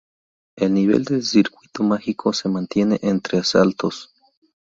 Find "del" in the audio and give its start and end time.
1.05-1.21